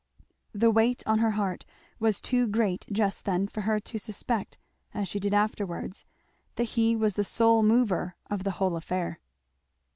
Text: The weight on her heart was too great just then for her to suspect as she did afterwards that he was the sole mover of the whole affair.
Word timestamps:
The 0.51 0.71
weight 0.71 1.03
on 1.05 1.19
her 1.19 1.29
heart 1.37 1.63
was 1.99 2.19
too 2.19 2.47
great 2.47 2.87
just 2.91 3.23
then 3.23 3.47
for 3.47 3.61
her 3.61 3.79
to 3.81 3.99
suspect 3.99 4.57
as 4.95 5.07
she 5.07 5.19
did 5.19 5.31
afterwards 5.35 6.05
that 6.55 6.69
he 6.73 6.95
was 6.95 7.13
the 7.13 7.23
sole 7.23 7.61
mover 7.61 8.15
of 8.27 8.43
the 8.43 8.49
whole 8.57 8.75
affair. 8.75 9.19